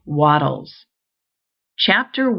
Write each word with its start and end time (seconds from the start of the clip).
WATTLES. 0.05 0.87
CHAPTER 1.77 2.23
I. 2.23 2.29